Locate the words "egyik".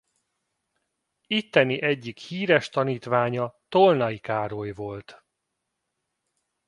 1.81-2.17